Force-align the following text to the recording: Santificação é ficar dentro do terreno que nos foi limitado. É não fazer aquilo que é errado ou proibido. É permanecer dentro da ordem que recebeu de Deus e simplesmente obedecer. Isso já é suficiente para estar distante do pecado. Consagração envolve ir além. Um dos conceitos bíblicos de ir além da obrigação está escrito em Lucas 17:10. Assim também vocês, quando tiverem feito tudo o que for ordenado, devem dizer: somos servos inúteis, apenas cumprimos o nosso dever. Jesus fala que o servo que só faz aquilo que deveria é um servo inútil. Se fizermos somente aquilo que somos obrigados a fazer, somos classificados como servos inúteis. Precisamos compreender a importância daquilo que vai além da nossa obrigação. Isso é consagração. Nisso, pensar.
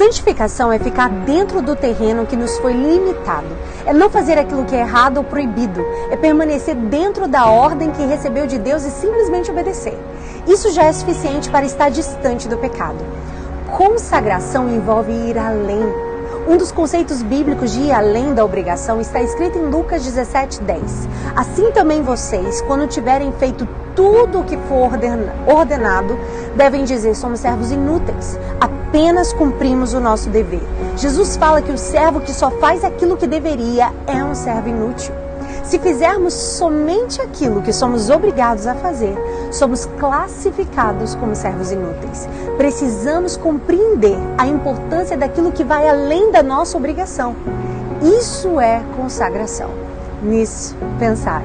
Santificação 0.00 0.72
é 0.72 0.78
ficar 0.78 1.10
dentro 1.10 1.60
do 1.60 1.76
terreno 1.76 2.24
que 2.24 2.34
nos 2.34 2.56
foi 2.56 2.72
limitado. 2.72 3.54
É 3.84 3.92
não 3.92 4.08
fazer 4.08 4.38
aquilo 4.38 4.64
que 4.64 4.74
é 4.74 4.80
errado 4.80 5.18
ou 5.18 5.24
proibido. 5.24 5.84
É 6.10 6.16
permanecer 6.16 6.74
dentro 6.74 7.28
da 7.28 7.44
ordem 7.44 7.90
que 7.90 8.06
recebeu 8.06 8.46
de 8.46 8.56
Deus 8.58 8.82
e 8.82 8.90
simplesmente 8.90 9.50
obedecer. 9.50 9.98
Isso 10.48 10.72
já 10.72 10.84
é 10.84 10.92
suficiente 10.94 11.50
para 11.50 11.66
estar 11.66 11.90
distante 11.90 12.48
do 12.48 12.56
pecado. 12.56 12.96
Consagração 13.76 14.74
envolve 14.74 15.12
ir 15.12 15.36
além. 15.36 16.09
Um 16.50 16.56
dos 16.56 16.72
conceitos 16.72 17.22
bíblicos 17.22 17.70
de 17.70 17.80
ir 17.82 17.92
além 17.92 18.34
da 18.34 18.44
obrigação 18.44 19.00
está 19.00 19.22
escrito 19.22 19.56
em 19.56 19.70
Lucas 19.70 20.04
17:10. 20.04 21.08
Assim 21.36 21.70
também 21.70 22.02
vocês, 22.02 22.60
quando 22.62 22.88
tiverem 22.88 23.30
feito 23.30 23.68
tudo 23.94 24.40
o 24.40 24.44
que 24.44 24.56
for 24.56 24.90
ordenado, 25.46 26.18
devem 26.56 26.82
dizer: 26.82 27.14
somos 27.14 27.38
servos 27.38 27.70
inúteis, 27.70 28.36
apenas 28.60 29.32
cumprimos 29.32 29.94
o 29.94 30.00
nosso 30.00 30.28
dever. 30.28 30.66
Jesus 30.96 31.36
fala 31.36 31.62
que 31.62 31.70
o 31.70 31.78
servo 31.78 32.20
que 32.20 32.32
só 32.32 32.50
faz 32.50 32.82
aquilo 32.82 33.16
que 33.16 33.28
deveria 33.28 33.92
é 34.08 34.24
um 34.24 34.34
servo 34.34 34.70
inútil. 34.70 35.29
Se 35.70 35.78
fizermos 35.78 36.34
somente 36.34 37.22
aquilo 37.22 37.62
que 37.62 37.72
somos 37.72 38.10
obrigados 38.10 38.66
a 38.66 38.74
fazer, 38.74 39.16
somos 39.52 39.86
classificados 40.00 41.14
como 41.14 41.36
servos 41.36 41.70
inúteis. 41.70 42.28
Precisamos 42.56 43.36
compreender 43.36 44.18
a 44.36 44.48
importância 44.48 45.16
daquilo 45.16 45.52
que 45.52 45.62
vai 45.62 45.88
além 45.88 46.32
da 46.32 46.42
nossa 46.42 46.76
obrigação. 46.76 47.36
Isso 48.02 48.58
é 48.58 48.82
consagração. 48.96 49.70
Nisso, 50.20 50.74
pensar. 50.98 51.40